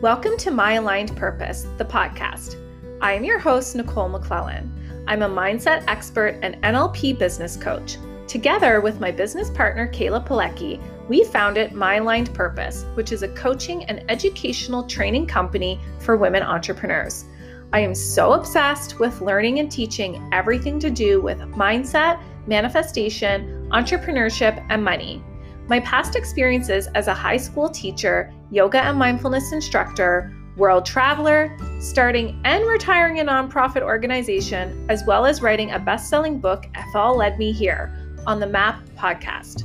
[0.00, 2.54] Welcome to My Aligned Purpose, the podcast.
[3.00, 5.04] I am your host, Nicole McClellan.
[5.08, 7.96] I'm a mindset expert and NLP business coach.
[8.28, 13.34] Together with my business partner, Kayla Pilecki, we founded My Aligned Purpose, which is a
[13.34, 17.24] coaching and educational training company for women entrepreneurs.
[17.72, 24.64] I am so obsessed with learning and teaching everything to do with mindset, manifestation, entrepreneurship,
[24.70, 25.24] and money.
[25.68, 32.40] My past experiences as a high school teacher, yoga and mindfulness instructor, world traveler, starting
[32.46, 37.38] and retiring a nonprofit organization, as well as writing a best selling book, Ethel Led
[37.38, 37.92] Me Here,
[38.26, 39.64] on the MAP podcast.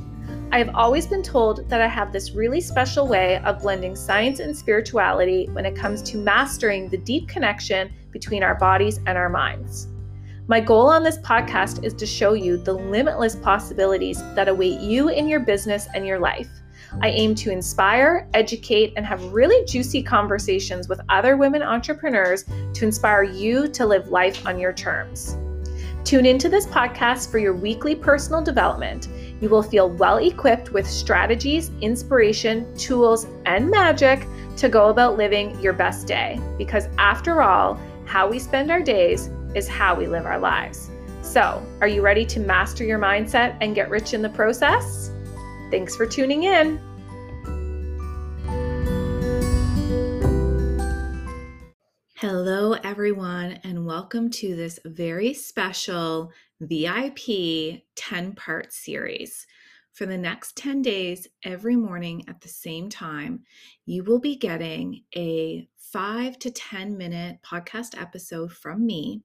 [0.52, 4.40] I have always been told that I have this really special way of blending science
[4.40, 9.30] and spirituality when it comes to mastering the deep connection between our bodies and our
[9.30, 9.88] minds.
[10.46, 15.08] My goal on this podcast is to show you the limitless possibilities that await you
[15.08, 16.50] in your business and your life.
[17.00, 22.84] I aim to inspire, educate, and have really juicy conversations with other women entrepreneurs to
[22.84, 25.38] inspire you to live life on your terms.
[26.04, 29.08] Tune into this podcast for your weekly personal development.
[29.40, 34.26] You will feel well equipped with strategies, inspiration, tools, and magic
[34.58, 36.38] to go about living your best day.
[36.58, 40.90] Because after all, how we spend our days is how we live our lives.
[41.22, 45.10] So, are you ready to master your mindset and get rich in the process?
[45.70, 46.80] Thanks for tuning in.
[52.16, 59.46] Hello, everyone, and welcome to this very special VIP 10 part series.
[59.94, 63.44] For the next 10 days, every morning at the same time,
[63.86, 69.22] you will be getting a five to 10 minute podcast episode from me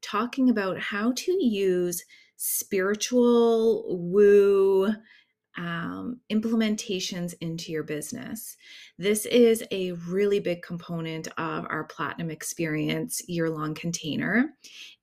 [0.00, 2.02] talking about how to use
[2.36, 4.90] spiritual woo
[5.56, 8.56] um, implementations into your business.
[8.98, 14.54] This is a really big component of our Platinum Experience year long container,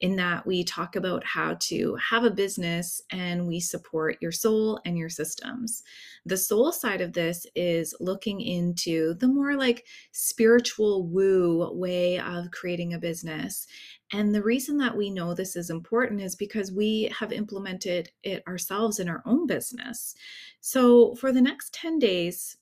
[0.02, 4.80] in that we talk about how to have a business and we support your soul
[4.86, 5.84] and your systems.
[6.26, 12.52] The soul side of this is looking into the more like spiritual woo way of
[12.52, 13.68] creating a business
[14.14, 18.44] and the reason that we know this is important is because we have implemented it
[18.48, 20.14] ourselves in our own business.
[20.62, 22.58] So, for the next 10 days,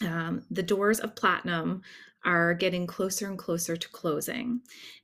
[0.00, 1.82] um, the doors of platinum
[2.24, 4.60] are getting closer and closer to closing.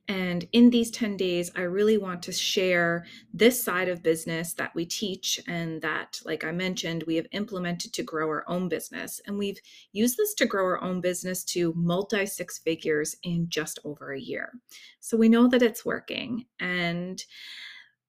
[0.07, 4.73] And in these 10 days, I really want to share this side of business that
[4.75, 9.21] we teach and that, like I mentioned, we have implemented to grow our own business.
[9.25, 9.59] And we've
[9.93, 14.19] used this to grow our own business to multi six figures in just over a
[14.19, 14.51] year.
[14.99, 16.45] So we know that it's working.
[16.59, 17.23] And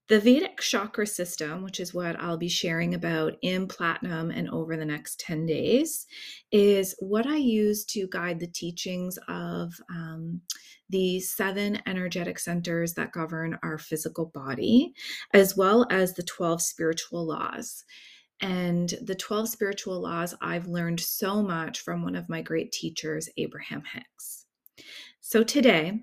[0.08, 4.76] the Vedic chakra system, which is what I'll be sharing about in Platinum and over
[4.76, 6.06] the next 10 days,
[6.50, 10.40] is what I use to guide the teachings of um,
[10.90, 14.92] the seven energetic centers that govern our physical body,
[15.32, 17.84] as well as the 12 spiritual laws.
[18.40, 23.28] And the 12 spiritual laws, I've learned so much from one of my great teachers,
[23.36, 24.46] Abraham Hicks.
[25.20, 26.02] So today,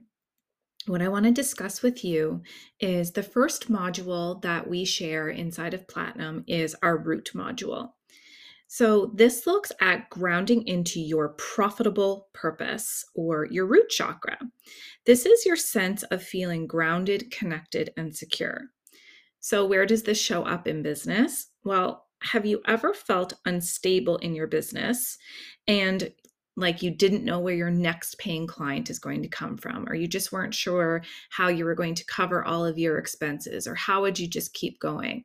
[0.89, 2.41] what I want to discuss with you
[2.79, 7.91] is the first module that we share inside of Platinum is our root module.
[8.67, 14.37] So, this looks at grounding into your profitable purpose or your root chakra.
[15.05, 18.65] This is your sense of feeling grounded, connected, and secure.
[19.39, 21.47] So, where does this show up in business?
[21.63, 25.17] Well, have you ever felt unstable in your business
[25.67, 26.11] and
[26.59, 29.95] like you didn't know where your next paying client is going to come from, or
[29.95, 33.75] you just weren't sure how you were going to cover all of your expenses, or
[33.75, 35.23] how would you just keep going.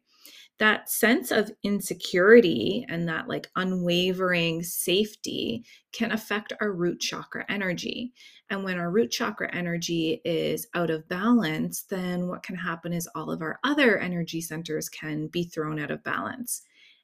[0.61, 8.12] That sense of insecurity and that like unwavering safety can affect our root chakra energy.
[8.51, 13.09] And when our root chakra energy is out of balance, then what can happen is
[13.16, 16.62] all of our other energy centers can be thrown out of balance.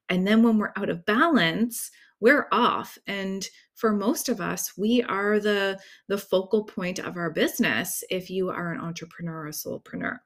[0.08, 2.98] And then when we're out of balance, we're off.
[3.06, 3.48] And
[3.80, 5.78] for most of us we are the
[6.08, 10.18] the focal point of our business if you are an entrepreneur or soulpreneur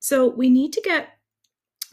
[0.00, 1.10] so we need to get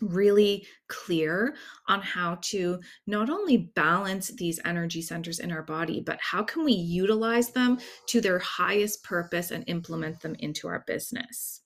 [0.02, 1.56] really clear
[1.90, 6.64] on how to not only balance these energy centers in our body but how can
[6.64, 7.78] we utilize them
[8.08, 11.62] to their highest purpose and implement them into our business.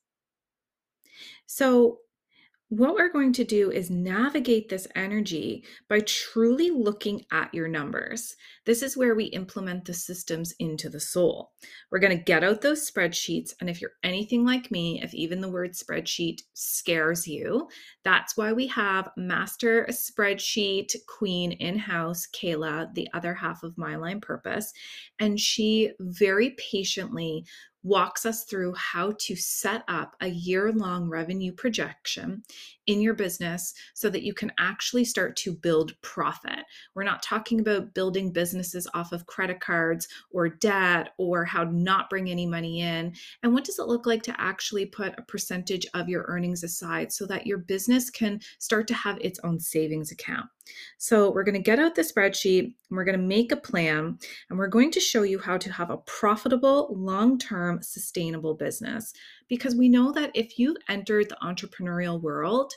[1.46, 1.98] So
[2.78, 8.34] what we're going to do is navigate this energy by truly looking at your numbers.
[8.66, 11.52] This is where we implement the systems into the soul.
[11.92, 13.52] We're going to get out those spreadsheets.
[13.60, 17.68] And if you're anything like me, if even the word spreadsheet scares you,
[18.02, 23.92] that's why we have master spreadsheet queen in house, Kayla, the other half of My
[23.92, 24.72] Aligned Purpose.
[25.20, 27.44] And she very patiently
[27.84, 32.42] walks us through how to set up a year long revenue projection
[32.86, 36.64] in your business so that you can actually start to build profit.
[36.94, 41.72] We're not talking about building businesses off of credit cards or debt or how to
[41.72, 43.14] not bring any money in.
[43.42, 47.12] And what does it look like to actually put a percentage of your earnings aside
[47.12, 50.46] so that your business can start to have its own savings account?
[50.98, 54.18] So, we're going to get out the spreadsheet and we're going to make a plan
[54.48, 59.12] and we're going to show you how to have a profitable, long term, sustainable business.
[59.48, 62.72] Because we know that if you've entered the entrepreneurial world,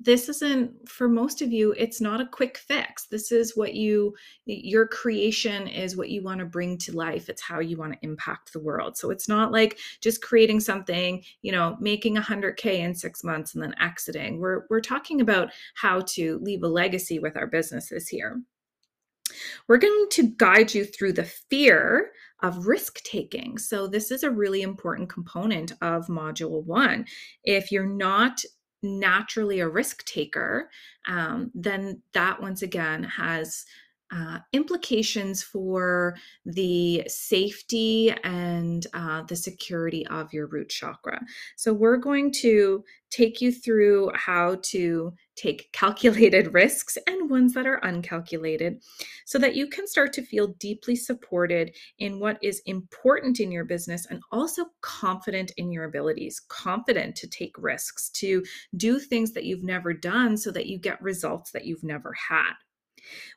[0.00, 3.06] this isn't for most of you it's not a quick fix.
[3.06, 4.14] This is what you
[4.46, 7.28] your creation is what you want to bring to life.
[7.28, 8.96] It's how you want to impact the world.
[8.96, 13.62] So it's not like just creating something you know making 100k in 6 months and
[13.62, 14.38] then exiting.
[14.38, 18.40] We're we're talking about how to leave a legacy with our businesses here.
[19.66, 22.12] We're going to guide you through the fear
[22.42, 23.58] of risk taking.
[23.58, 27.04] So, this is a really important component of Module One.
[27.44, 28.42] If you're not
[28.82, 30.70] naturally a risk taker,
[31.06, 33.64] um, then that once again has
[34.10, 41.20] uh, implications for the safety and uh, the security of your root chakra.
[41.56, 47.66] So, we're going to take you through how to take calculated risks and ones that
[47.66, 48.82] are uncalculated
[49.24, 53.64] so that you can start to feel deeply supported in what is important in your
[53.64, 58.44] business and also confident in your abilities, confident to take risks, to
[58.76, 62.52] do things that you've never done so that you get results that you've never had.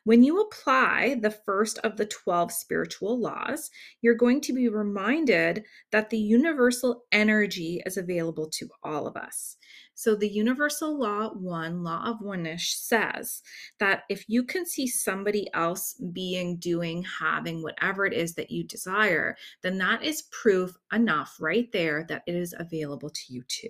[0.04, 3.70] When you apply the first of the 12 spiritual laws,
[4.00, 9.56] you're going to be reminded that the universal energy is available to all of us.
[9.94, 13.42] So, the universal law one, law of oneness, says
[13.78, 18.64] that if you can see somebody else being, doing, having whatever it is that you
[18.64, 23.68] desire, then that is proof enough right there that it is available to you too.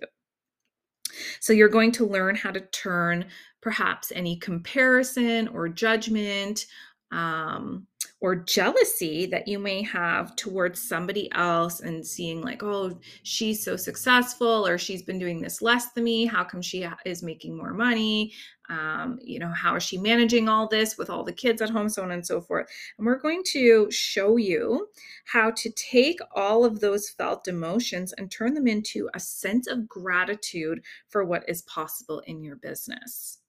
[1.41, 3.27] So you're going to learn how to turn
[3.61, 6.67] perhaps any comparison or judgment
[7.11, 7.87] um,
[8.23, 13.77] or jealousy that you may have towards somebody else and seeing like oh she's so
[13.77, 16.25] successful or she's been doing this less than me.
[16.25, 18.33] How come she is making more money?
[18.71, 21.89] Um, you know how is she managing all this with all the kids at home?
[21.89, 22.69] so on and so forth.
[22.97, 24.89] And we're going to show you
[25.27, 29.89] how to take all of those felt emotions and turn them into a sense of
[29.89, 33.41] gratitude for what is possible in your business.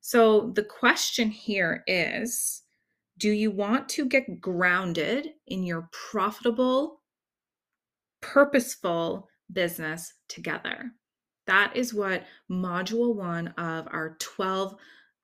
[0.00, 2.62] So the question here is
[3.18, 7.00] do you want to get grounded in your profitable,
[8.20, 10.92] purposeful business together?
[11.46, 14.76] That is what module one of our 12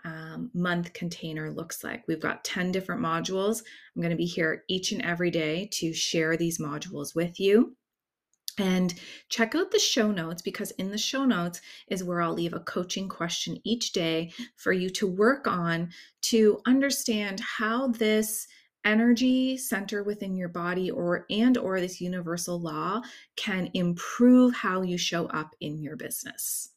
[0.04, 2.04] um, month container looks like.
[2.08, 3.62] We've got 10 different modules.
[3.94, 7.76] I'm going to be here each and every day to share these modules with you.
[8.58, 8.94] And
[9.28, 12.60] check out the show notes because in the show notes is where I'll leave a
[12.60, 15.90] coaching question each day for you to work on
[16.22, 18.46] to understand how this
[18.84, 23.00] energy center within your body or and or this universal law
[23.36, 26.71] can improve how you show up in your business.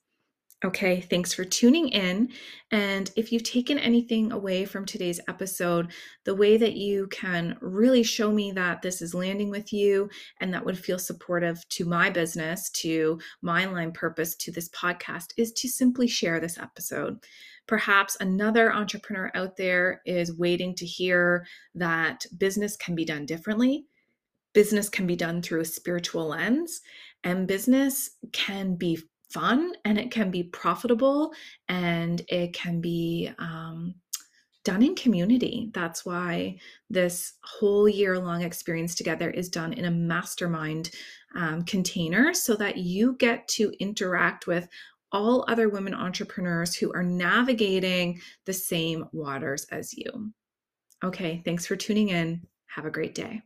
[0.63, 2.30] Okay, thanks for tuning in.
[2.72, 5.92] And if you've taken anything away from today's episode,
[6.24, 10.09] the way that you can really show me that this is landing with you
[10.40, 15.33] and that would feel supportive to my business, to My Aligned Purpose, to this podcast
[15.38, 17.18] is to simply share this episode.
[17.68, 21.45] Perhaps another entrepreneur out there is waiting to hear
[21.76, 23.85] that business can be done differently.
[24.54, 26.81] Business can be done through a spiritual lens,
[27.26, 31.34] and business can be fun and it can be profitable
[31.68, 33.96] and it can be um,
[34.64, 35.70] done in community.
[35.74, 36.58] That's why
[36.90, 40.92] this whole year long experience together is done in a mastermind
[41.36, 44.68] um, container so that you get to interact with
[45.12, 50.32] all other women entrepreneurs who are navigating the same waters as you.
[51.04, 52.42] Okay, thanks for tuning in.
[52.68, 53.42] Have a great day.